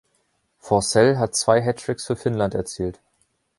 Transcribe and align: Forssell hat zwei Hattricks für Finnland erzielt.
Forssell 0.57 1.19
hat 1.19 1.35
zwei 1.35 1.61
Hattricks 1.61 2.07
für 2.07 2.15
Finnland 2.15 2.55
erzielt. 2.55 2.99